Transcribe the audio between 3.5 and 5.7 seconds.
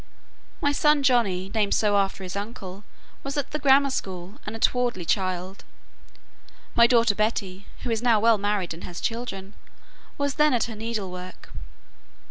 the grammar school, and a towardly child.